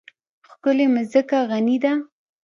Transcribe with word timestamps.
ښکلې 0.49 0.85
مځکه 0.93 1.37
غني 1.49 1.77
ده. 1.83 1.93